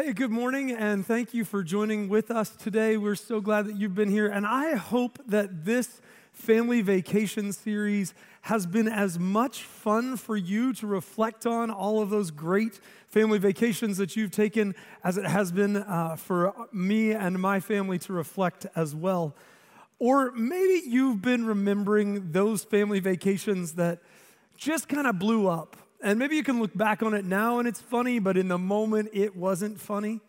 [0.00, 2.96] Hey, good morning, and thank you for joining with us today.
[2.96, 8.14] We're so glad that you've been here, and I hope that this family vacation series
[8.42, 13.40] has been as much fun for you to reflect on all of those great family
[13.40, 18.12] vacations that you've taken as it has been uh, for me and my family to
[18.12, 19.34] reflect as well.
[19.98, 23.98] Or maybe you've been remembering those family vacations that
[24.56, 27.66] just kind of blew up and maybe you can look back on it now and
[27.66, 30.20] it's funny, but in the moment it wasn't funny.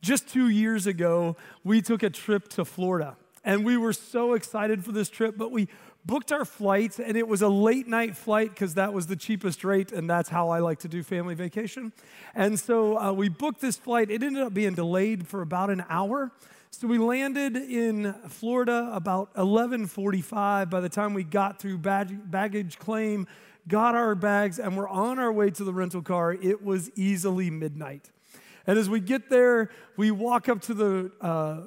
[0.00, 4.84] Just two years ago, we took a trip to Florida and we were so excited
[4.84, 5.68] for this trip, but we
[6.04, 9.64] booked our flights and it was a late night flight because that was the cheapest
[9.64, 11.92] rate and that's how I like to do family vacation.
[12.34, 14.10] And so uh, we booked this flight.
[14.10, 16.32] It ended up being delayed for about an hour.
[16.70, 23.28] So we landed in Florida about 11:45 by the time we got through baggage claim
[23.68, 26.32] got our bags, and we're on our way to the rental car.
[26.32, 28.10] It was easily midnight.
[28.66, 31.66] And as we get there, we walk up to the uh,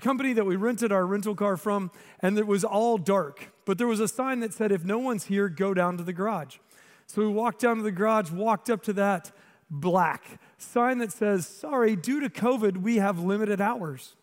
[0.00, 3.50] company that we rented our rental car from, and it was all dark.
[3.64, 6.12] But there was a sign that said, if no one's here, go down to the
[6.12, 6.56] garage.
[7.06, 9.32] So we walked down to the garage, walked up to that
[9.70, 14.16] black sign that says, sorry, due to COVID, we have limited hours.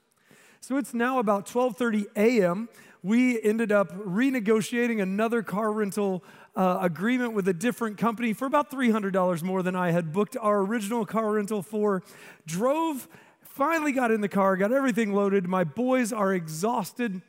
[0.60, 2.70] So it's now about 12:30 a.m.
[3.04, 6.24] We ended up renegotiating another car rental
[6.56, 10.60] uh, agreement with a different company for about $300 more than I had booked our
[10.60, 12.04] original car rental for.
[12.46, 13.08] Drove,
[13.42, 15.48] finally got in the car, got everything loaded.
[15.48, 17.22] My boys are exhausted.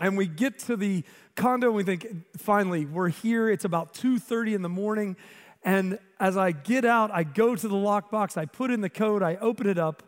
[0.00, 1.04] And we get to the
[1.36, 3.48] condo and we think, finally, we're here.
[3.48, 5.16] It's about 2:30 in the morning.
[5.64, 9.22] And as I get out, I go to the lockbox, I put in the code,
[9.22, 10.02] I open it up,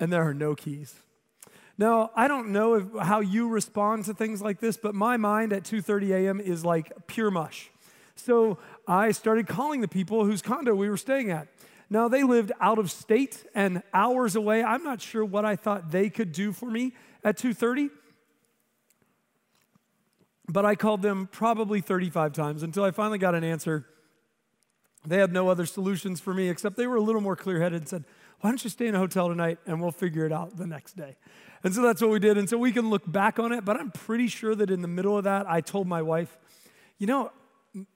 [0.00, 1.03] and there are no keys.
[1.76, 5.52] Now, I don't know if, how you respond to things like this, but my mind
[5.52, 6.40] at 2:30 a.m.
[6.40, 7.70] is like pure mush.
[8.14, 11.48] So I started calling the people whose condo we were staying at.
[11.90, 14.62] Now they lived out of state and hours away.
[14.62, 16.92] I'm not sure what I thought they could do for me
[17.24, 17.90] at 2:30.
[20.46, 23.86] But I called them probably 35 times until I finally got an answer.
[25.06, 27.88] They had no other solutions for me except they were a little more clear-headed and
[27.88, 28.04] said,
[28.44, 30.98] "Why don't you stay in a hotel tonight and we'll figure it out the next
[30.98, 31.16] day?"
[31.62, 32.36] And so that's what we did.
[32.36, 34.88] And so we can look back on it, but I'm pretty sure that in the
[34.88, 36.36] middle of that, I told my wife,
[36.98, 37.32] you know,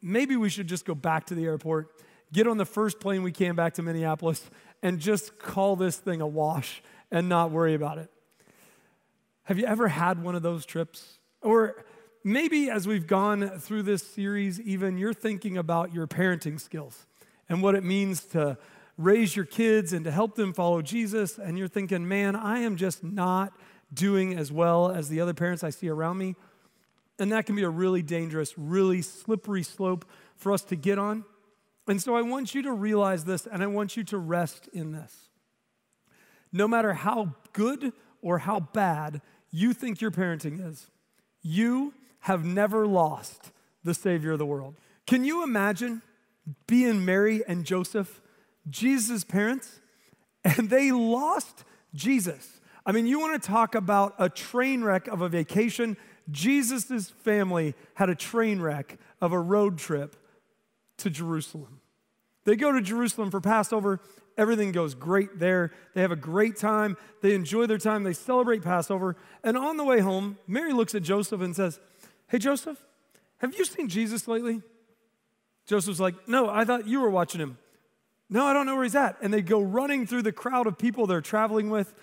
[0.00, 1.90] maybe we should just go back to the airport,
[2.32, 4.48] get on the first plane we can back to Minneapolis,
[4.82, 8.10] and just call this thing a wash and not worry about it.
[9.42, 11.18] Have you ever had one of those trips?
[11.42, 11.84] Or
[12.24, 17.04] maybe as we've gone through this series, even you're thinking about your parenting skills
[17.50, 18.56] and what it means to
[18.98, 22.76] raise your kids and to help them follow Jesus, and you're thinking, man, I am
[22.76, 23.52] just not
[23.94, 26.34] doing as well as the other parents I see around me.
[27.18, 30.04] And that can be a really dangerous, really slippery slope
[30.36, 31.24] for us to get on.
[31.86, 34.92] And so I want you to realize this and I want you to rest in
[34.92, 35.30] this.
[36.52, 40.88] No matter how good or how bad you think your parenting is,
[41.40, 43.52] you have never lost
[43.84, 44.76] the Savior of the world.
[45.06, 46.02] Can you imagine
[46.66, 48.20] being Mary and Joseph
[48.70, 49.80] Jesus' parents,
[50.44, 51.64] and they lost
[51.94, 52.60] Jesus.
[52.84, 55.96] I mean, you want to talk about a train wreck of a vacation?
[56.30, 60.16] Jesus' family had a train wreck of a road trip
[60.98, 61.80] to Jerusalem.
[62.44, 64.00] They go to Jerusalem for Passover.
[64.36, 65.72] Everything goes great there.
[65.94, 66.96] They have a great time.
[67.20, 68.04] They enjoy their time.
[68.04, 69.16] They celebrate Passover.
[69.42, 71.80] And on the way home, Mary looks at Joseph and says,
[72.28, 72.82] Hey, Joseph,
[73.38, 74.62] have you seen Jesus lately?
[75.66, 77.58] Joseph's like, No, I thought you were watching him.
[78.30, 79.16] No, I don't know where he's at.
[79.22, 81.94] And they go running through the crowd of people they're traveling with,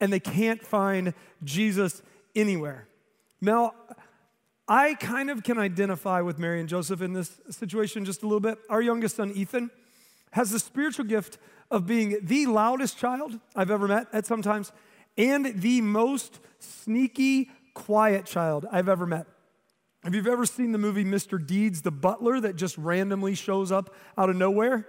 [0.00, 1.14] and they can't find
[1.44, 2.02] Jesus
[2.34, 2.88] anywhere.
[3.40, 3.74] Now,
[4.68, 8.40] I kind of can identify with Mary and Joseph in this situation just a little
[8.40, 8.58] bit.
[8.70, 9.70] Our youngest son, Ethan,
[10.32, 11.38] has the spiritual gift
[11.70, 14.72] of being the loudest child I've ever met at sometimes
[15.16, 19.26] and the most sneaky, quiet child I've ever met.
[20.04, 21.44] If you've ever seen the movie Mr.
[21.44, 24.88] Deeds, the butler that just randomly shows up out of nowhere,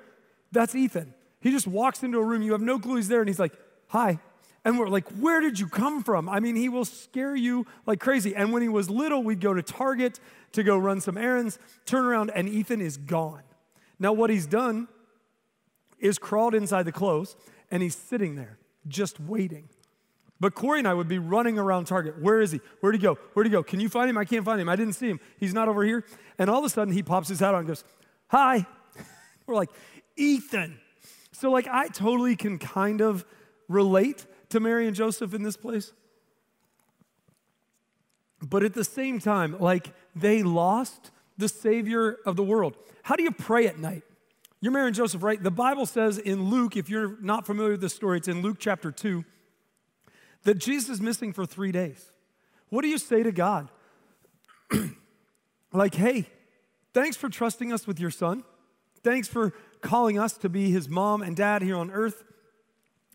[0.54, 1.14] that's Ethan.
[1.42, 3.54] He just walks into a room, you have no clue he's there, and he's like,
[3.90, 4.20] Hi.
[4.66, 6.30] And we're like, Where did you come from?
[6.30, 8.36] I mean, he will scare you like crazy.
[8.36, 10.20] And when he was little, we'd go to Target
[10.54, 13.44] to go run some errands, turn around, and Ethan is gone.
[14.00, 14.88] Now, what he's done
[16.00, 17.36] is crawled inside the clothes,
[17.72, 18.58] and he's sitting there
[18.88, 19.70] just waiting.
[20.40, 22.22] But Corey and I would be running around Target.
[22.22, 22.60] Where is he?
[22.82, 23.16] Where'd he go?
[23.34, 23.64] Where'd he go?
[23.64, 24.18] Can you find him?
[24.18, 24.68] I can't find him.
[24.68, 25.20] I didn't see him.
[25.38, 26.04] He's not over here.
[26.38, 27.86] And all of a sudden, he pops his hat on and goes,
[28.28, 28.66] Hi.
[29.48, 29.70] We're like,
[30.16, 30.80] Ethan.
[31.32, 33.26] So, like, I totally can kind of
[33.68, 35.94] relate to Mary and Joseph in this place.
[38.42, 42.78] But at the same time, like, they lost the Savior of the world.
[43.04, 44.04] How do you pray at night?
[44.62, 45.42] You're Mary and Joseph, right?
[45.42, 48.58] The Bible says in Luke, if you're not familiar with this story, it's in Luke
[48.60, 49.26] chapter 2,
[50.44, 52.12] that Jesus is missing for three days.
[52.70, 53.70] What do you say to God?
[55.74, 56.28] like, hey,
[56.94, 58.44] thanks for trusting us with your son.
[59.04, 62.24] Thanks for calling us to be his mom and dad here on earth.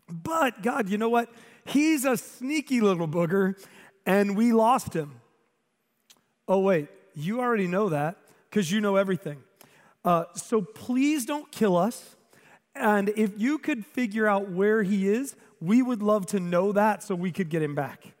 [0.07, 1.29] But God, you know what?
[1.65, 3.61] He's a sneaky little booger
[4.05, 5.19] and we lost him.
[6.47, 8.17] Oh, wait, you already know that
[8.49, 9.43] because you know everything.
[10.05, 12.15] Uh, so please don't kill us.
[12.73, 17.03] And if you could figure out where he is, we would love to know that
[17.03, 18.13] so we could get him back.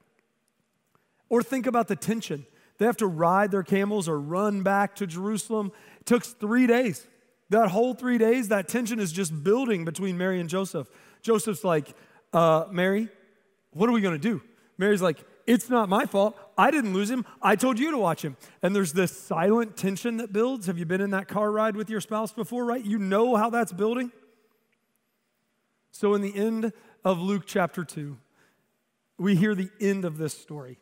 [1.29, 2.45] Or think about the tension.
[2.77, 5.71] They have to ride their camels or run back to Jerusalem.
[6.01, 7.07] It took three days.
[7.49, 10.87] That whole three days, that tension is just building between Mary and Joseph.
[11.21, 11.95] Joseph's like,
[12.31, 13.09] uh, Mary,
[13.71, 14.41] what are we going to do?
[14.77, 15.17] Mary's like,
[15.47, 16.37] it's not my fault.
[16.57, 17.25] I didn't lose him.
[17.41, 18.37] I told you to watch him.
[18.61, 20.67] And there's this silent tension that builds.
[20.67, 22.85] Have you been in that car ride with your spouse before, right?
[22.85, 24.11] You know how that's building.
[25.91, 26.71] So, in the end
[27.03, 28.15] of Luke chapter 2,
[29.17, 30.77] we hear the end of this story.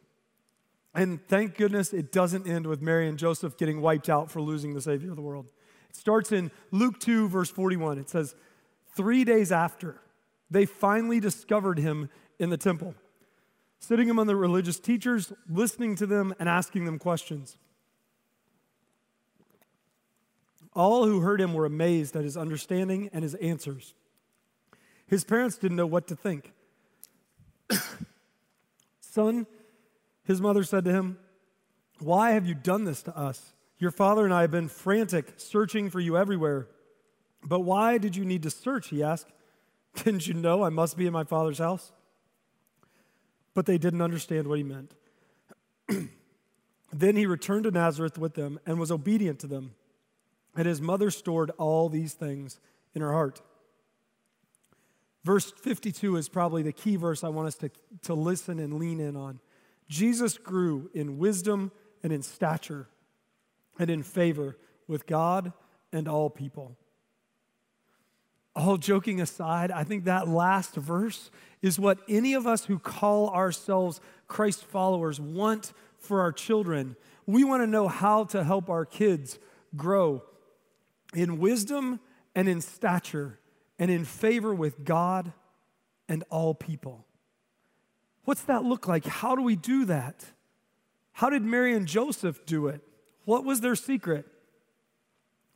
[0.94, 4.74] And thank goodness it doesn't end with Mary and Joseph getting wiped out for losing
[4.74, 5.52] the Savior of the world.
[5.98, 7.98] Starts in Luke 2, verse 41.
[7.98, 8.36] It says,
[8.96, 10.00] Three days after,
[10.50, 12.94] they finally discovered him in the temple
[13.80, 17.58] sitting among the religious teachers, listening to them, and asking them questions.
[20.74, 23.94] All who heard him were amazed at his understanding and his answers.
[25.08, 26.54] His parents didn't know what to think.
[29.00, 29.48] Son,
[30.24, 31.18] his mother said to him,
[32.00, 33.54] Why have you done this to us?
[33.80, 36.68] Your father and I have been frantic, searching for you everywhere.
[37.44, 38.90] But why did you need to search?
[38.90, 39.32] He asked.
[40.04, 41.92] Didn't you know I must be in my father's house?
[43.58, 44.94] but they didn't understand what he meant.
[46.94, 49.74] then he returned to Nazareth with them and was obedient to them.
[50.56, 52.60] And his mother stored all these things
[52.94, 53.42] in her heart.
[55.24, 57.72] Verse 52 is probably the key verse I want us to,
[58.04, 59.40] to listen and lean in on.
[59.90, 61.72] Jesus grew in wisdom
[62.04, 62.88] and in stature
[63.80, 64.58] and in favor
[64.88, 65.54] with God
[65.92, 66.78] and all people
[68.58, 71.30] all joking aside, I think that last verse
[71.62, 76.96] is what any of us who call ourselves Christ followers want for our children.
[77.28, 79.38] We want to know how to help our kids
[79.76, 80.24] grow
[81.14, 82.00] in wisdom
[82.34, 83.40] and in stature
[83.78, 85.34] and in favor with God
[86.10, 87.06] and all people.
[88.24, 89.06] What's that look like?
[89.06, 90.26] How do we do that?
[91.12, 92.82] How did Mary and Joseph do it?
[93.28, 94.26] What was their secret?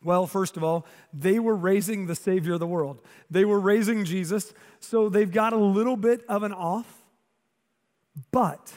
[0.04, 3.00] Well, first of all, they were raising the Savior of the world.
[3.30, 7.02] They were raising Jesus, so they've got a little bit of an off.
[8.30, 8.74] But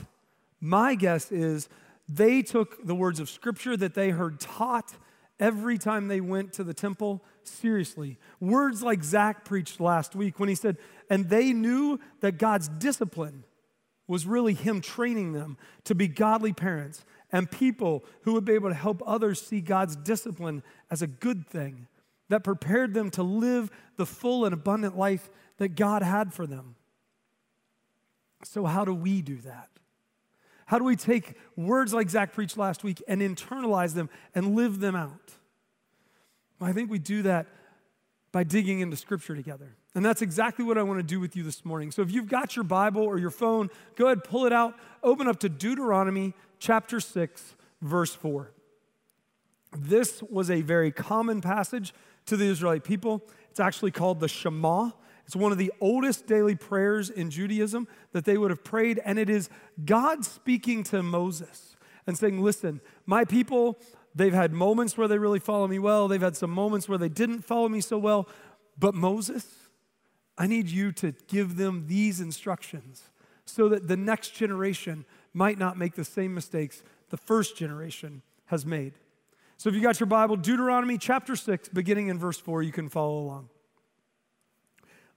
[0.61, 1.69] my guess is
[2.09, 4.95] they took the words of Scripture that they heard taught
[5.41, 8.17] every time they went to the temple seriously.
[8.39, 10.77] Words like Zach preached last week when he said,
[11.11, 13.43] and they knew that God's discipline
[14.07, 18.69] was really Him training them to be godly parents and people who would be able
[18.69, 21.89] to help others see God's discipline as a good thing
[22.29, 25.29] that prepared them to live the full and abundant life
[25.59, 26.77] that God had for them.
[28.45, 29.69] So, how do we do that?
[30.67, 34.79] How do we take words like Zach preached last week and internalize them and live
[34.79, 35.35] them out?
[36.61, 37.49] Well, I think we do that
[38.31, 39.75] by digging into Scripture together.
[39.97, 41.91] And that's exactly what I want to do with you this morning.
[41.91, 45.27] So if you've got your Bible or your phone, go ahead, pull it out, open
[45.27, 46.33] up to Deuteronomy
[46.65, 48.51] chapter 6, verse 4.
[49.77, 51.93] This was a very common passage
[52.25, 53.23] to the Israelite people.
[53.51, 54.91] It's actually called the Shema.
[55.27, 59.19] It's one of the oldest daily prayers in Judaism that they would have prayed, and
[59.19, 59.51] it is
[59.85, 63.79] God speaking to Moses and saying, Listen, my people,
[64.15, 67.11] they've had moments where they really follow me well, they've had some moments where they
[67.11, 68.27] didn't follow me so well,
[68.79, 69.47] but Moses,
[70.39, 73.11] I need you to give them these instructions
[73.45, 75.05] so that the next generation
[75.35, 78.95] might not make the same mistakes the first generation has made.
[79.57, 82.89] So if you got your Bible, Deuteronomy chapter 6, beginning in verse 4, you can
[82.89, 83.49] follow along.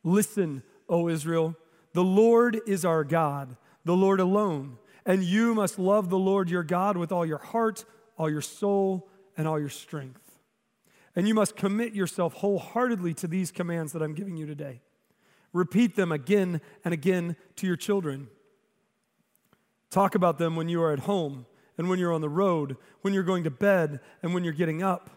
[0.03, 1.55] Listen, O Israel,
[1.93, 3.55] the Lord is our God,
[3.85, 7.85] the Lord alone, and you must love the Lord your God with all your heart,
[8.17, 10.21] all your soul, and all your strength.
[11.15, 14.81] And you must commit yourself wholeheartedly to these commands that I'm giving you today.
[15.53, 18.27] Repeat them again and again to your children
[19.89, 21.45] Talk about them when you are at home
[21.77, 24.83] and when you're on the road, when you're going to bed and when you're getting
[24.83, 25.09] up.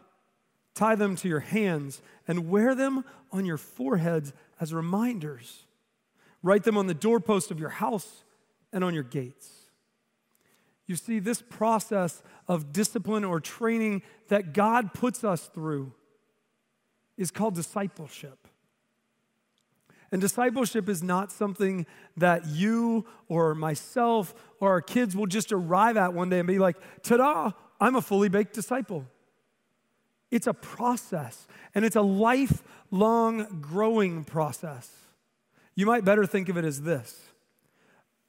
[0.74, 5.66] Tie them to your hands and wear them on your foreheads as reminders.
[6.42, 8.24] Write them on the doorpost of your house
[8.72, 9.50] and on your gates.
[10.86, 15.92] You see, this process of discipline or training that God puts us through
[17.16, 18.39] is called discipleship.
[20.12, 21.86] And discipleship is not something
[22.16, 26.58] that you or myself or our kids will just arrive at one day and be
[26.58, 29.06] like, ta da, I'm a fully baked disciple.
[30.30, 34.88] It's a process, and it's a lifelong growing process.
[35.74, 37.20] You might better think of it as this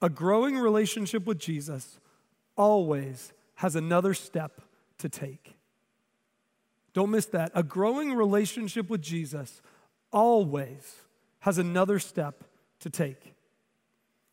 [0.01, 1.99] a growing relationship with Jesus
[2.57, 4.61] always has another step
[4.97, 5.55] to take.
[6.93, 7.51] Don't miss that.
[7.53, 9.61] A growing relationship with Jesus
[10.11, 11.00] always
[11.41, 12.43] has another step
[12.79, 13.33] to take.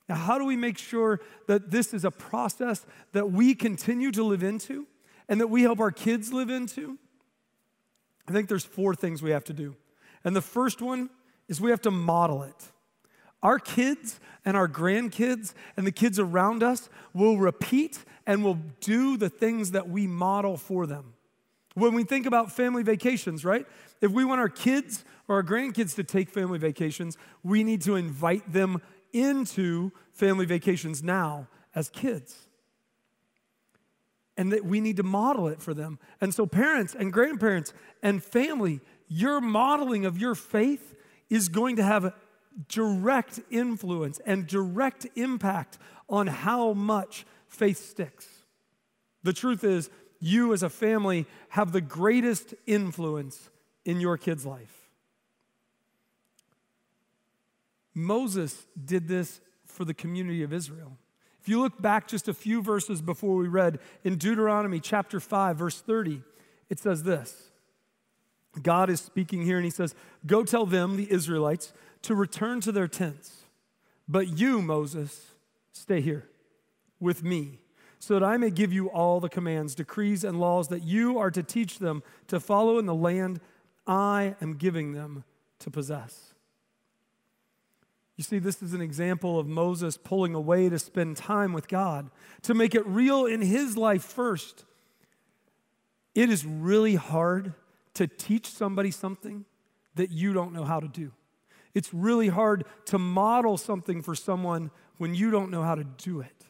[0.08, 4.22] Now, how do we make sure that this is a process that we continue to
[4.22, 4.86] live into
[5.28, 6.98] and that we help our kids live into?
[8.26, 9.76] I think there's four things we have to do.
[10.24, 11.10] And the first one
[11.48, 12.72] is we have to model it.
[13.42, 19.16] Our kids and our grandkids and the kids around us will repeat and will do
[19.16, 21.14] the things that we model for them.
[21.74, 23.66] When we think about family vacations, right?
[24.00, 27.94] If we want our kids or our grandkids to take family vacations, we need to
[27.94, 28.80] invite them
[29.12, 32.48] into family vacations now as kids.
[34.36, 35.98] And that we need to model it for them.
[36.20, 40.94] And so, parents and grandparents and family, your modeling of your faith
[41.28, 42.14] is going to have
[42.68, 48.28] direct influence and direct impact on how much faith sticks.
[49.24, 53.50] The truth is, you as a family have the greatest influence
[53.84, 54.77] in your kid's life.
[57.98, 60.96] Moses did this for the community of Israel.
[61.40, 65.56] If you look back just a few verses before we read in Deuteronomy chapter 5,
[65.56, 66.22] verse 30,
[66.68, 67.50] it says this
[68.62, 69.94] God is speaking here and he says,
[70.26, 73.42] Go tell them, the Israelites, to return to their tents.
[74.08, 75.32] But you, Moses,
[75.72, 76.28] stay here
[76.98, 77.60] with me,
[77.98, 81.30] so that I may give you all the commands, decrees, and laws that you are
[81.30, 83.40] to teach them to follow in the land
[83.86, 85.24] I am giving them
[85.60, 86.27] to possess.
[88.18, 92.10] You see, this is an example of Moses pulling away to spend time with God,
[92.42, 94.64] to make it real in his life first.
[96.16, 97.54] It is really hard
[97.94, 99.44] to teach somebody something
[99.94, 101.12] that you don't know how to do.
[101.74, 106.20] It's really hard to model something for someone when you don't know how to do
[106.20, 106.44] it.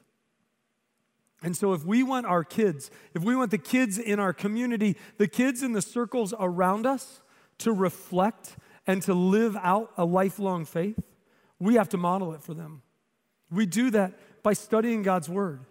[1.43, 4.97] And so, if we want our kids, if we want the kids in our community,
[5.19, 7.21] the kids in the circles around us
[7.59, 8.57] to reflect
[8.87, 10.99] and to live out a lifelong faith,
[11.59, 12.83] we have to model it for them.
[13.51, 15.65] We do that by studying God's word.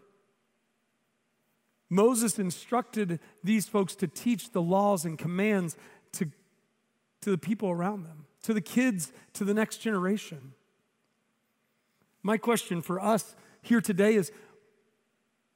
[1.89, 5.77] Moses instructed these folks to teach the laws and commands
[6.13, 6.29] to,
[7.21, 10.53] to the people around them to the kids, to the next generation.
[12.23, 14.31] My question for us here today is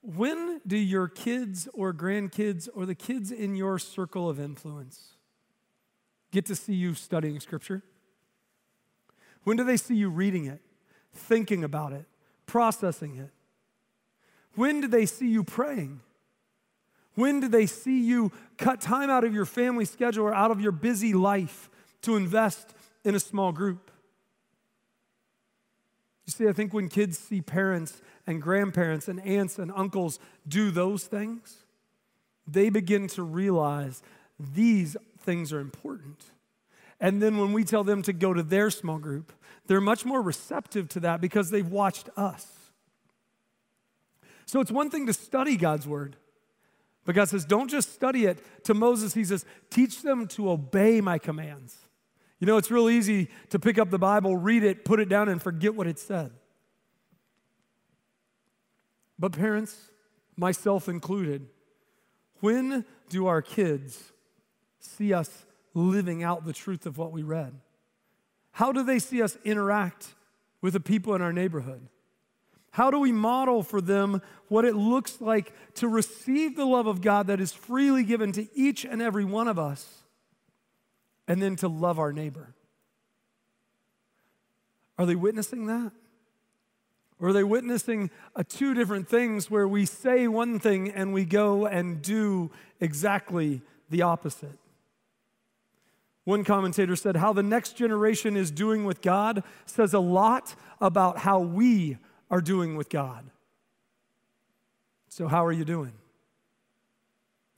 [0.01, 5.13] when do your kids or grandkids or the kids in your circle of influence
[6.31, 7.81] get to see you studying Scripture?
[9.43, 10.61] When do they see you reading it,
[11.13, 12.05] thinking about it,
[12.45, 13.31] processing it?
[14.55, 16.01] When do they see you praying?
[17.15, 20.61] When do they see you cut time out of your family schedule or out of
[20.61, 21.69] your busy life
[22.01, 23.91] to invest in a small group.
[26.25, 30.71] You see, I think when kids see parents and grandparents and aunts and uncles do
[30.71, 31.57] those things,
[32.47, 34.01] they begin to realize
[34.39, 36.23] these things are important.
[37.01, 39.33] And then when we tell them to go to their small group,
[39.65, 42.47] they're much more receptive to that because they've watched us.
[44.45, 46.15] So it's one thing to study God's word.
[47.03, 48.37] But God says, don't just study it.
[48.65, 51.75] To Moses, he says, teach them to obey my commands.
[52.39, 55.27] You know, it's real easy to pick up the Bible, read it, put it down,
[55.27, 56.31] and forget what it said.
[59.17, 59.89] But, parents,
[60.35, 61.47] myself included,
[62.41, 64.11] when do our kids
[64.79, 67.53] see us living out the truth of what we read?
[68.51, 70.15] How do they see us interact
[70.61, 71.87] with the people in our neighborhood?
[72.71, 77.01] How do we model for them what it looks like to receive the love of
[77.01, 80.01] God that is freely given to each and every one of us?
[81.31, 82.53] and then to love our neighbor.
[84.97, 85.93] Are they witnessing that?
[87.21, 91.23] Or are they witnessing uh, two different things where we say one thing and we
[91.23, 92.51] go and do
[92.81, 94.57] exactly the opposite?
[96.23, 101.19] One commentator said, How the next generation is doing with God says a lot about
[101.19, 101.97] how we
[102.29, 103.29] are doing with God.
[105.09, 105.93] So, how are you doing?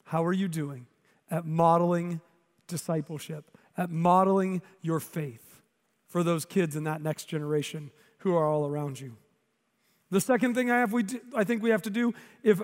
[0.05, 0.87] How are you doing
[1.29, 2.21] at modeling
[2.67, 3.45] discipleship,
[3.77, 5.61] at modeling your faith
[6.07, 9.17] for those kids in that next generation who are all around you.
[10.11, 12.61] The second thing I, have, we do, I think we have to do, if,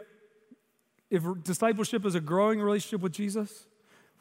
[1.10, 3.66] if discipleship is a growing relationship with Jesus,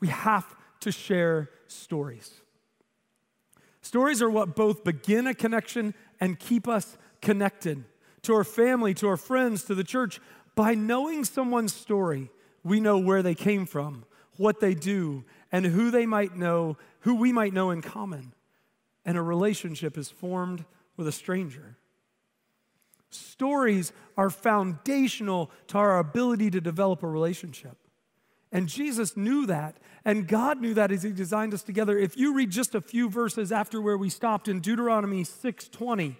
[0.00, 2.40] we have to share stories.
[3.80, 7.84] Stories are what both begin a connection and keep us connected
[8.22, 10.20] to our family, to our friends, to the church.
[10.54, 12.30] By knowing someone's story,
[12.62, 14.04] we know where they came from,
[14.36, 18.34] what they do, and who they might know, who we might know in common.
[19.04, 20.64] And a relationship is formed
[20.96, 21.76] with a stranger.
[23.10, 27.78] Stories are foundational to our ability to develop a relationship.
[28.50, 31.98] And Jesus knew that, and God knew that as he designed us together.
[31.98, 36.16] If you read just a few verses after where we stopped in Deuteronomy 6:20,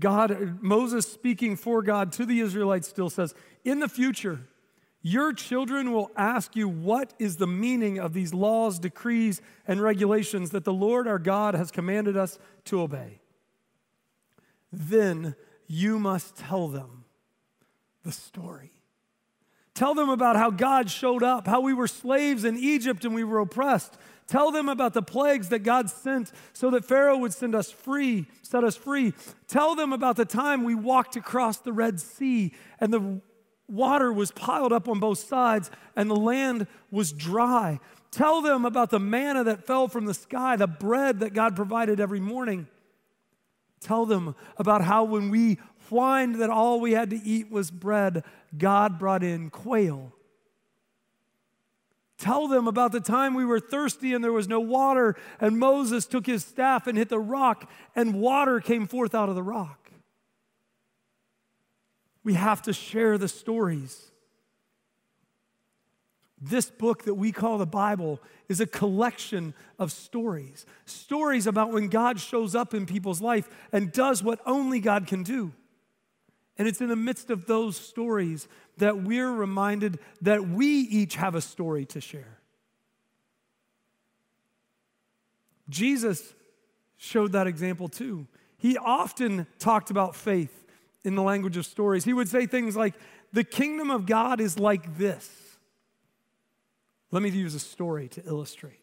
[0.00, 4.48] God Moses speaking for God to the Israelites still says, "In the future,
[5.02, 10.50] your children will ask you what is the meaning of these laws, decrees, and regulations
[10.50, 13.20] that the Lord our God has commanded us to obey."
[14.72, 17.04] Then you must tell them
[18.02, 18.73] the story.
[19.74, 23.24] Tell them about how God showed up, how we were slaves in Egypt and we
[23.24, 23.96] were oppressed.
[24.26, 28.26] Tell them about the plagues that God sent so that Pharaoh would send us free,
[28.42, 29.12] set us free.
[29.48, 33.20] Tell them about the time we walked across the Red Sea and the
[33.68, 37.80] water was piled up on both sides and the land was dry.
[38.10, 41.98] Tell them about the manna that fell from the sky, the bread that God provided
[41.98, 42.68] every morning.
[43.80, 45.58] Tell them about how when we
[45.90, 48.24] whined that all we had to eat was bread,
[48.56, 50.12] God brought in quail.
[52.18, 56.06] Tell them about the time we were thirsty and there was no water, and Moses
[56.06, 59.90] took his staff and hit the rock, and water came forth out of the rock.
[62.22, 64.10] We have to share the stories.
[66.40, 70.66] This book that we call the Bible is a collection of stories.
[70.84, 75.22] Stories about when God shows up in people's life and does what only God can
[75.22, 75.52] do.
[76.56, 78.46] And it's in the midst of those stories
[78.78, 82.38] that we're reminded that we each have a story to share.
[85.68, 86.34] Jesus
[86.96, 88.26] showed that example too.
[88.56, 90.64] He often talked about faith
[91.04, 92.04] in the language of stories.
[92.04, 92.94] He would say things like,
[93.32, 95.28] The kingdom of God is like this.
[97.10, 98.80] Let me use a story to illustrate.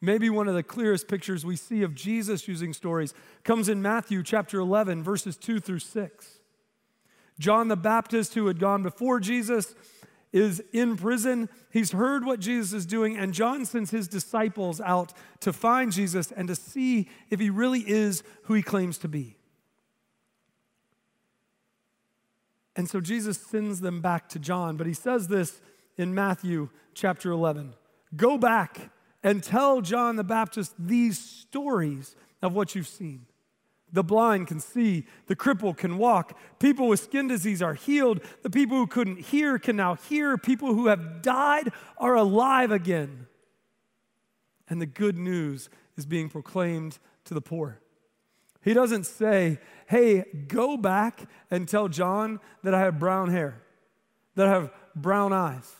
[0.00, 3.14] Maybe one of the clearest pictures we see of Jesus using stories
[3.44, 6.38] comes in Matthew chapter 11, verses 2 through 6.
[7.38, 9.74] John the Baptist, who had gone before Jesus,
[10.32, 11.48] is in prison.
[11.70, 16.32] He's heard what Jesus is doing, and John sends his disciples out to find Jesus
[16.32, 19.36] and to see if he really is who he claims to be.
[22.74, 25.60] And so Jesus sends them back to John, but he says this
[25.98, 27.74] in Matthew chapter 11
[28.16, 28.90] Go back
[29.22, 33.26] and tell John the Baptist these stories of what you've seen.
[33.94, 38.48] The blind can see, the cripple can walk, people with skin disease are healed, the
[38.48, 43.26] people who couldn't hear can now hear, people who have died are alive again.
[44.68, 47.80] And the good news is being proclaimed to the poor.
[48.62, 53.60] He doesn't say, hey, go back and tell John that I have brown hair,
[54.36, 55.70] that I have brown eyes,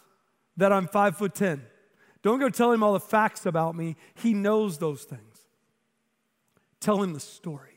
[0.58, 1.62] that I'm five foot ten.
[2.22, 3.96] Don't go tell him all the facts about me.
[4.14, 5.46] He knows those things.
[6.78, 7.71] Tell him the story.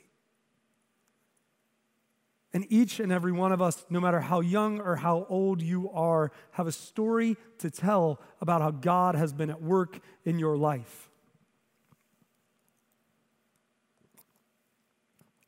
[2.55, 5.89] And each and every one of us, no matter how young or how old you
[5.91, 10.55] are, have a story to tell about how God has been at work in your
[10.55, 11.09] life.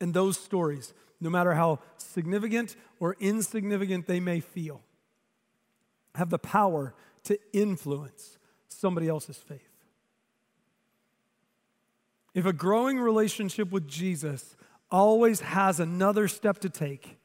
[0.01, 4.81] And those stories, no matter how significant or insignificant they may feel,
[6.15, 6.93] have the power
[7.23, 9.61] to influence somebody else's faith.
[12.33, 14.56] If a growing relationship with Jesus
[14.91, 17.17] always has another step to take,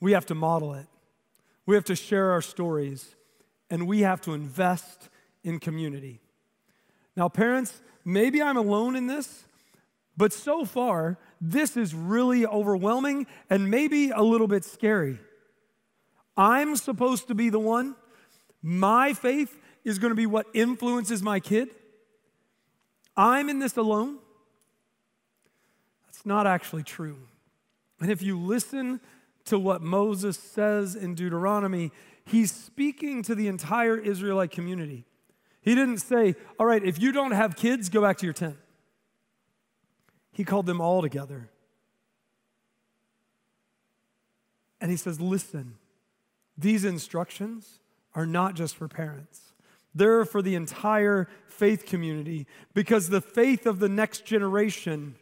[0.00, 0.86] we have to model it.
[1.66, 3.14] We have to share our stories,
[3.70, 5.08] and we have to invest
[5.42, 6.20] in community.
[7.16, 9.44] Now, parents, maybe I'm alone in this,
[10.16, 15.18] but so far, this is really overwhelming and maybe a little bit scary.
[16.36, 17.96] I'm supposed to be the one.
[18.62, 21.68] My faith is going to be what influences my kid.
[23.16, 24.18] I'm in this alone.
[26.24, 27.28] Not actually true.
[28.00, 29.00] And if you listen
[29.46, 31.92] to what Moses says in Deuteronomy,
[32.24, 35.04] he's speaking to the entire Israelite community.
[35.60, 38.56] He didn't say, All right, if you don't have kids, go back to your tent.
[40.32, 41.50] He called them all together.
[44.80, 45.76] And he says, Listen,
[46.56, 47.80] these instructions
[48.14, 49.52] are not just for parents.
[49.94, 55.14] They're for the entire faith community because the faith of the next generation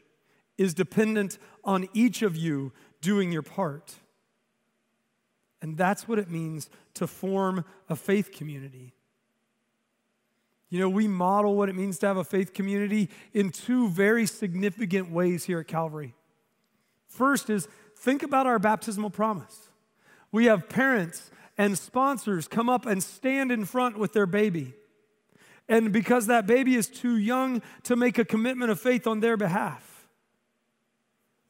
[0.59, 3.95] is dependent on each of you doing your part.
[5.61, 8.95] And that's what it means to form a faith community.
[10.69, 14.27] You know, we model what it means to have a faith community in two very
[14.27, 16.15] significant ways here at Calvary.
[17.07, 19.69] First is think about our baptismal promise.
[20.33, 24.73] We have parents and sponsors come up and stand in front with their baby.
[25.69, 29.37] And because that baby is too young to make a commitment of faith on their
[29.37, 29.92] behalf,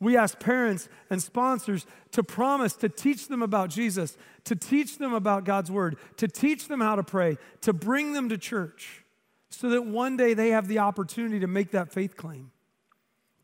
[0.03, 5.15] we ask parents and sponsors to promise to teach them about Jesus, to teach them
[5.15, 9.05] about God's word, to teach them how to pray, to bring them to church
[9.49, 12.51] so that one day they have the opportunity to make that faith claim.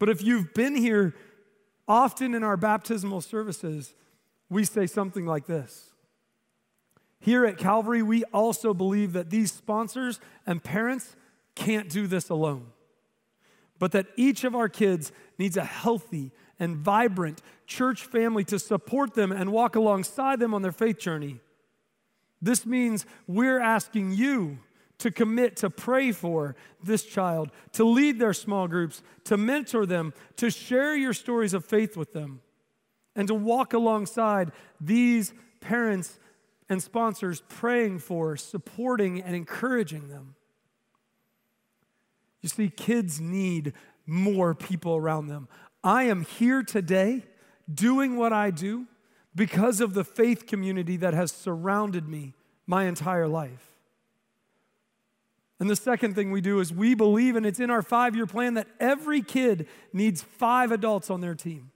[0.01, 1.15] But if you've been here
[1.87, 3.95] often in our baptismal services,
[4.51, 5.93] we say something like this.
[7.21, 11.15] Here at Calvary, we also believe that these sponsors and parents
[11.55, 12.67] can't do this alone,
[13.79, 19.15] but that each of our kids needs a healthy and vibrant church family to support
[19.15, 21.41] them and walk alongside them on their faith journey.
[22.41, 24.59] This means we're asking you
[24.99, 30.13] to commit to pray for this child, to lead their small groups, to mentor them,
[30.37, 32.41] to share your stories of faith with them,
[33.15, 36.19] and to walk alongside these parents
[36.69, 40.35] and sponsors praying for, supporting, and encouraging them.
[42.41, 43.73] You see, kids need
[44.07, 45.49] more people around them.
[45.83, 47.25] I am here today
[47.73, 48.87] doing what I do
[49.35, 52.35] because of the faith community that has surrounded me
[52.67, 53.69] my entire life.
[55.61, 58.27] And the second thing we do is we believe, and it's in our five year
[58.27, 61.71] plan, that every kid needs five adults on their team.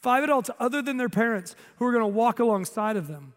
[0.00, 3.34] Five adults other than their parents who are going to walk alongside of them.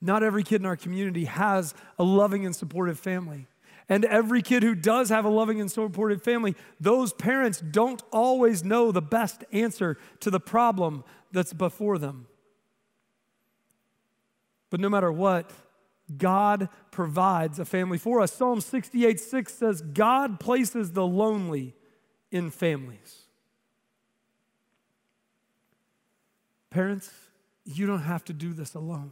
[0.00, 3.46] Not every kid in our community has a loving and supportive family.
[3.90, 8.62] And every kid who does have a loving and supportive family, those parents don't always
[8.62, 12.28] know the best answer to the problem that's before them.
[14.70, 15.50] But no matter what,
[16.16, 18.32] God provides a family for us.
[18.32, 21.74] Psalm 68 6 says, God places the lonely
[22.30, 23.22] in families.
[26.70, 27.10] Parents,
[27.64, 29.10] you don't have to do this alone.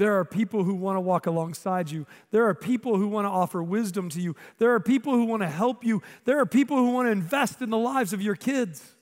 [0.00, 2.06] There are people who want to walk alongside you.
[2.30, 4.34] There are people who want to offer wisdom to you.
[4.56, 6.00] There are people who want to help you.
[6.24, 8.96] There are people who want to invest in the lives of your kids.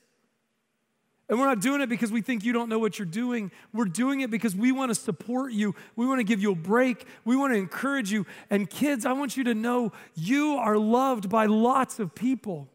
[1.29, 3.53] And we're not doing it because we think you don't know what you're doing.
[3.73, 5.77] We're doing it because we want to support you.
[5.95, 7.05] We want to give you a break.
[7.25, 8.27] We want to encourage you.
[8.51, 12.69] And kids, I want you to know you are loved by lots of people.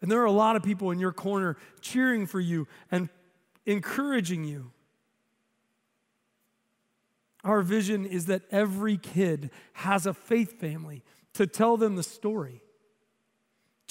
[0.00, 3.08] And there are a lot of people in your corner cheering for you and
[3.66, 4.72] encouraging you.
[7.44, 11.02] Our vision is that every kid has a faith family
[11.34, 12.62] to tell them the story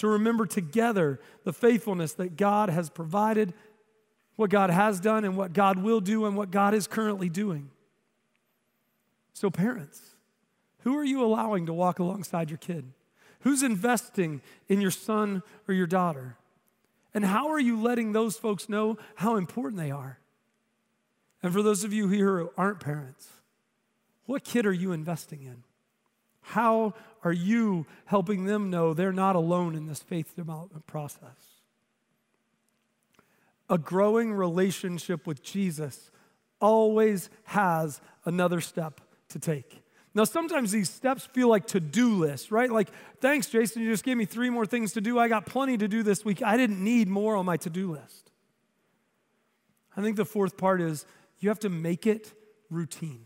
[0.01, 3.53] to remember together the faithfulness that God has provided,
[4.35, 7.69] what God has done, and what God will do, and what God is currently doing.
[9.33, 10.15] So, parents,
[10.79, 12.91] who are you allowing to walk alongside your kid?
[13.41, 16.35] Who's investing in your son or your daughter?
[17.13, 20.17] And how are you letting those folks know how important they are?
[21.43, 23.29] And for those of you here who aren't parents,
[24.31, 25.61] what kid are you investing in?
[26.39, 31.59] How are you helping them know they're not alone in this faith development process?
[33.69, 36.11] A growing relationship with Jesus
[36.61, 39.83] always has another step to take.
[40.13, 42.71] Now, sometimes these steps feel like to do lists, right?
[42.71, 42.87] Like,
[43.19, 45.19] thanks, Jason, you just gave me three more things to do.
[45.19, 46.41] I got plenty to do this week.
[46.41, 48.31] I didn't need more on my to do list.
[49.97, 51.05] I think the fourth part is
[51.39, 52.31] you have to make it
[52.69, 53.25] routine.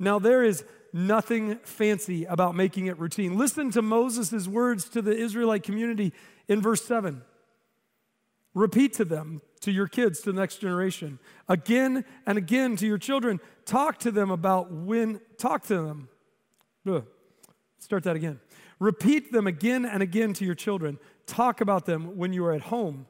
[0.00, 3.38] Now, there is nothing fancy about making it routine.
[3.38, 6.12] Listen to Moses' words to the Israelite community
[6.48, 7.22] in verse 7.
[8.54, 12.98] Repeat to them, to your kids, to the next generation, again and again to your
[12.98, 13.38] children.
[13.66, 16.08] Talk to them about when, talk to them.
[16.88, 17.06] Ugh.
[17.78, 18.40] Start that again.
[18.78, 20.98] Repeat them again and again to your children.
[21.26, 23.06] Talk about them when you are at home,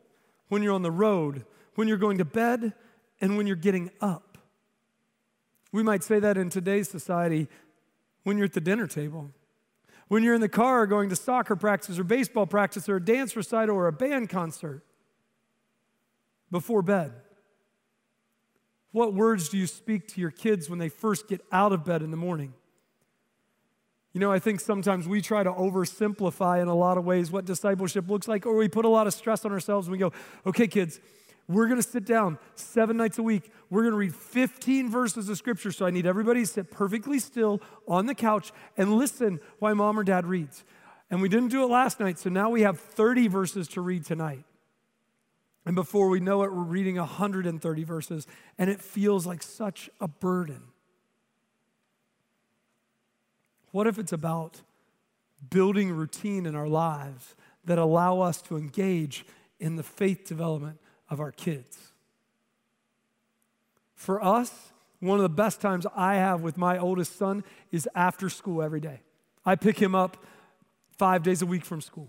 [0.48, 2.74] when you're on the road, when you're going to bed,
[3.20, 4.29] and when you're getting up.
[5.72, 7.48] We might say that in today's society
[8.24, 9.30] when you're at the dinner table,
[10.08, 13.36] when you're in the car going to soccer practice or baseball practice or a dance
[13.36, 14.82] recital or a band concert,
[16.50, 17.12] before bed.
[18.92, 22.02] What words do you speak to your kids when they first get out of bed
[22.02, 22.54] in the morning?
[24.12, 27.44] You know, I think sometimes we try to oversimplify in a lot of ways what
[27.44, 30.12] discipleship looks like, or we put a lot of stress on ourselves and we go,
[30.44, 30.98] okay, kids,
[31.50, 33.50] we're going to sit down seven nights a week.
[33.70, 35.72] We're going to read 15 verses of scripture.
[35.72, 39.98] So I need everybody to sit perfectly still on the couch and listen while mom
[39.98, 40.64] or dad reads.
[41.10, 44.04] And we didn't do it last night, so now we have 30 verses to read
[44.04, 44.44] tonight.
[45.66, 50.06] And before we know it, we're reading 130 verses, and it feels like such a
[50.06, 50.62] burden.
[53.72, 54.62] What if it's about
[55.48, 57.34] building routine in our lives
[57.64, 59.24] that allow us to engage
[59.58, 60.78] in the faith development
[61.10, 61.92] of our kids?
[63.94, 68.30] For us, one of the best times I have with my oldest son is after
[68.30, 69.00] school every day.
[69.44, 70.16] I pick him up
[70.96, 72.08] five days a week from school.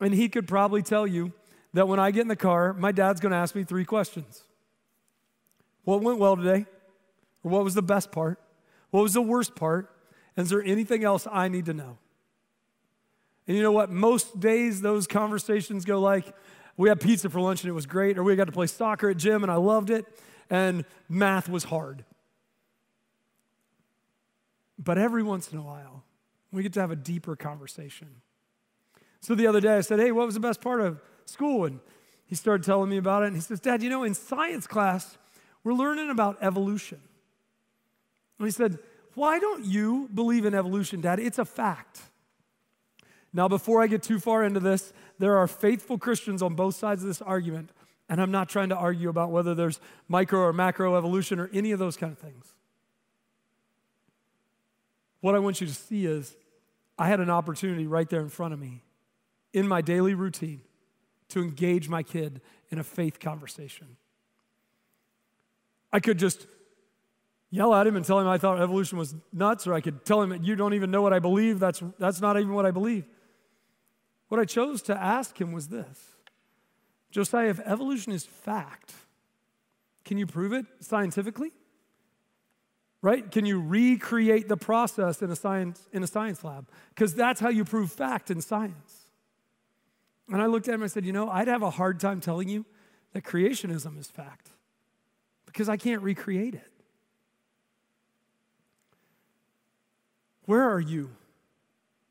[0.00, 1.32] And he could probably tell you
[1.74, 4.44] that when I get in the car, my dad's gonna ask me three questions
[5.84, 6.66] What went well today?
[7.42, 8.38] Or what was the best part?
[8.90, 9.90] What was the worst part?
[10.36, 11.98] And is there anything else I need to know?
[13.46, 13.90] And you know what?
[13.90, 16.34] Most days those conversations go like,
[16.80, 19.10] we had pizza for lunch and it was great, or we got to play soccer
[19.10, 20.06] at gym and I loved it,
[20.48, 22.06] and math was hard.
[24.78, 26.04] But every once in a while,
[26.50, 28.08] we get to have a deeper conversation.
[29.20, 31.66] So the other day I said, Hey, what was the best part of school?
[31.66, 31.80] And
[32.24, 33.26] he started telling me about it.
[33.26, 35.18] And he says, Dad, you know, in science class,
[35.62, 37.00] we're learning about evolution.
[38.38, 38.78] And he said,
[39.14, 41.20] Why don't you believe in evolution, Dad?
[41.20, 42.00] It's a fact.
[43.32, 47.02] Now, before I get too far into this, there are faithful Christians on both sides
[47.02, 47.72] of this argument,
[48.08, 49.78] and I'm not trying to argue about whether there's
[50.08, 52.54] micro or macro evolution or any of those kind of things.
[55.20, 56.34] What I want you to see is
[56.98, 58.82] I had an opportunity right there in front of me
[59.52, 60.62] in my daily routine
[61.28, 63.98] to engage my kid in a faith conversation.
[65.92, 66.46] I could just
[67.50, 70.22] yell at him and tell him I thought evolution was nuts, or I could tell
[70.22, 71.58] him, that You don't even know what I believe.
[71.58, 73.04] That's, that's not even what I believe.
[74.30, 76.14] What I chose to ask him was this
[77.10, 78.94] Josiah, if evolution is fact,
[80.04, 81.50] can you prove it scientifically?
[83.02, 83.28] Right?
[83.28, 86.68] Can you recreate the process in a science, in a science lab?
[86.90, 89.06] Because that's how you prove fact in science.
[90.28, 92.20] And I looked at him and I said, You know, I'd have a hard time
[92.20, 92.64] telling you
[93.14, 94.50] that creationism is fact
[95.44, 96.70] because I can't recreate it.
[100.44, 101.10] Where are you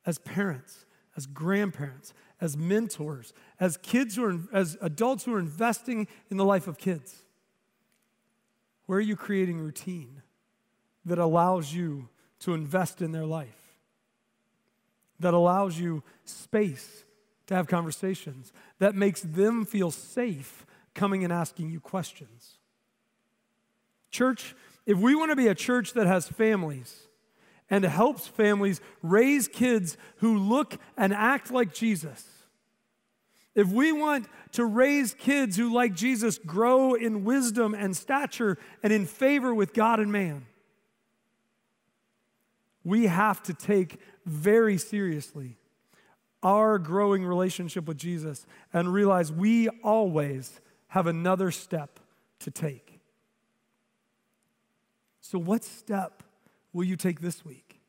[0.05, 0.85] as parents,
[1.19, 6.45] as grandparents, as mentors, as kids who are, as adults who are investing in the
[6.45, 7.23] life of kids?
[8.85, 10.21] Where are you creating routine
[11.03, 12.07] that allows you
[12.39, 13.75] to invest in their life?
[15.19, 17.03] That allows you space
[17.47, 22.59] to have conversations, that makes them feel safe coming and asking you questions.
[24.09, 24.55] Church,
[24.85, 27.08] if we want to be a church that has families,
[27.69, 32.25] and helps families raise kids who look and act like Jesus.
[33.55, 38.93] If we want to raise kids who, like Jesus, grow in wisdom and stature and
[38.93, 40.45] in favor with God and man,
[42.83, 45.57] we have to take very seriously
[46.41, 51.99] our growing relationship with Jesus and realize we always have another step
[52.39, 52.99] to take.
[55.21, 56.23] So, what step
[56.73, 57.79] will you take this week?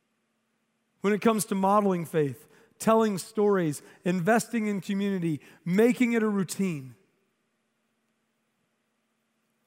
[1.00, 6.94] When it comes to modeling faith, telling stories, investing in community, making it a routine,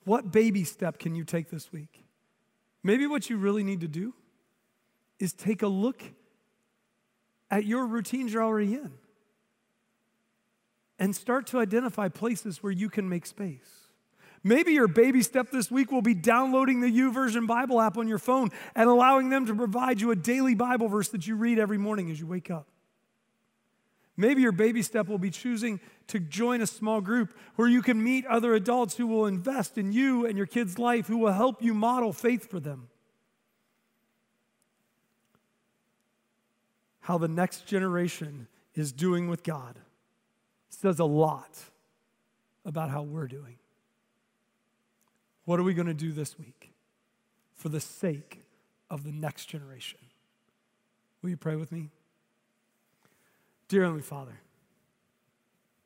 [0.03, 2.03] what baby step can you take this week?
[2.83, 4.13] Maybe what you really need to do
[5.19, 6.03] is take a look
[7.49, 8.91] at your routines you're already in
[10.99, 13.82] and start to identify places where you can make space.
[14.43, 18.19] Maybe your baby step this week will be downloading the YouVersion Bible app on your
[18.19, 21.77] phone and allowing them to provide you a daily Bible verse that you read every
[21.77, 22.67] morning as you wake up.
[24.17, 28.03] Maybe your baby step will be choosing to join a small group where you can
[28.03, 31.63] meet other adults who will invest in you and your kid's life, who will help
[31.63, 32.89] you model faith for them.
[36.99, 39.79] How the next generation is doing with God
[40.69, 41.57] says a lot
[42.65, 43.55] about how we're doing.
[45.45, 46.73] What are we going to do this week
[47.53, 48.41] for the sake
[48.89, 49.99] of the next generation?
[51.21, 51.89] Will you pray with me?
[53.67, 54.39] Dear Heavenly Father,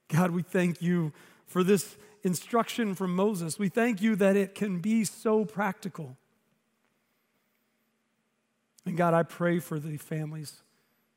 [0.10, 1.14] God, we thank you
[1.46, 3.58] for this instruction from Moses.
[3.58, 6.18] We thank you that it can be so practical.
[8.86, 10.64] And God, I pray for the families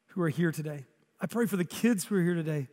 [0.09, 0.85] who are here today.
[1.21, 2.69] I pray for the kids who are here today.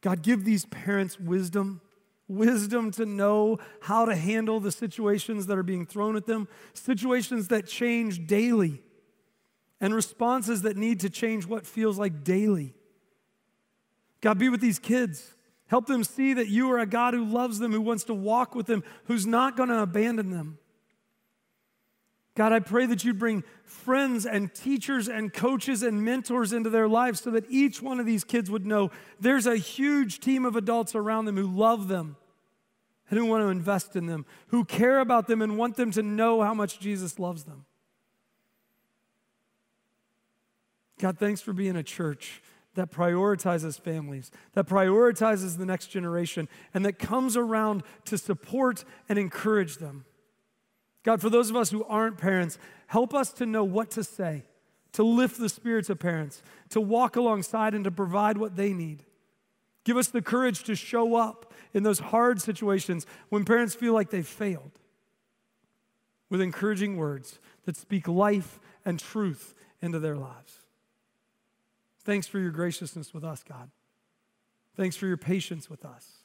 [0.00, 1.80] God, give these parents wisdom
[2.28, 7.48] wisdom to know how to handle the situations that are being thrown at them, situations
[7.48, 8.82] that change daily,
[9.80, 12.74] and responses that need to change what feels like daily.
[14.20, 15.34] God, be with these kids.
[15.68, 18.54] Help them see that you are a God who loves them, who wants to walk
[18.54, 20.58] with them, who's not going to abandon them.
[22.36, 26.86] God, I pray that you'd bring friends and teachers and coaches and mentors into their
[26.86, 30.54] lives so that each one of these kids would know there's a huge team of
[30.54, 32.16] adults around them who love them
[33.08, 36.02] and who want to invest in them, who care about them and want them to
[36.02, 37.64] know how much Jesus loves them.
[40.98, 42.42] God, thanks for being a church
[42.74, 49.18] that prioritizes families, that prioritizes the next generation, and that comes around to support and
[49.18, 50.04] encourage them.
[51.06, 54.42] God, for those of us who aren't parents, help us to know what to say,
[54.92, 59.04] to lift the spirits of parents, to walk alongside and to provide what they need.
[59.84, 64.10] Give us the courage to show up in those hard situations when parents feel like
[64.10, 64.72] they've failed
[66.28, 70.58] with encouraging words that speak life and truth into their lives.
[72.02, 73.70] Thanks for your graciousness with us, God.
[74.74, 76.16] Thanks for your patience with us.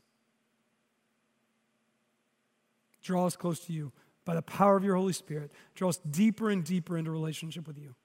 [3.03, 3.91] Draw us close to you
[4.25, 5.51] by the power of your Holy Spirit.
[5.75, 7.95] Draw us deeper and deeper into relationship with you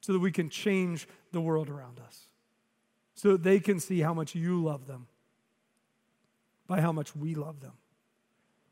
[0.00, 2.28] so that we can change the world around us,
[3.14, 5.06] so that they can see how much you love them
[6.66, 7.72] by how much we love them.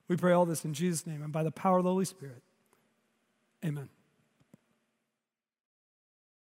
[0.09, 2.42] We pray all this in Jesus' name and by the power of the Holy Spirit.
[3.64, 3.88] Amen.